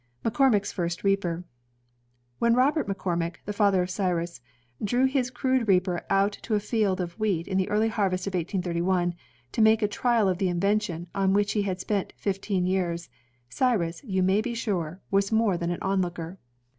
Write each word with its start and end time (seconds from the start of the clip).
McCormick's 0.25 0.71
First 0.71 1.03
Reaper 1.03 1.43
When 2.39 2.55
Robert 2.55 2.87
McCormick, 2.87 3.35
the 3.45 3.53
father 3.53 3.83
of 3.83 3.91
Cyrus, 3.91 4.41
drew 4.83 5.05
his 5.05 5.29
crude 5.29 5.67
reaper 5.67 6.01
out 6.09 6.31
to 6.41 6.55
a 6.55 6.59
field 6.59 6.99
of 6.99 7.19
wheat 7.19 7.47
in 7.47 7.59
the 7.59 7.69
early 7.69 7.87
harvest 7.89 8.25
of 8.25 8.33
183 8.33 8.81
1, 8.81 9.13
to 9.51 9.61
make 9.61 9.83
a 9.83 9.87
trial 9.87 10.27
of 10.27 10.39
the 10.39 10.49
invention 10.49 11.07
on 11.13 11.33
which 11.33 11.51
he 11.51 11.61
had 11.61 11.79
spent 11.79 12.13
fifteen 12.17 12.65
years, 12.65 13.09
Cyrus, 13.47 14.03
you 14.03 14.23
may 14.23 14.41
be 14.41 14.55
sure, 14.55 14.99
was 15.11 15.31
more 15.31 15.55
than 15.55 15.69
an 15.69 15.83
onlooker. 15.83 16.39